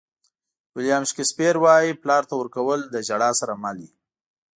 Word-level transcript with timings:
ویلیام 0.75 1.03
شکسپیر 1.09 1.55
وایي 1.63 1.99
پلار 2.01 2.23
ته 2.29 2.33
ورکول 2.37 2.79
له 2.93 2.99
ژړا 3.07 3.31
سره 3.39 3.53
مل 3.63 3.75
وي. 3.81 3.91